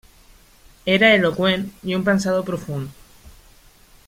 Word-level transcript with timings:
Era 0.95 1.11
eloqüent 1.17 1.67
i 1.91 1.99
un 2.01 2.09
pensador 2.09 2.47
profund. 2.51 3.33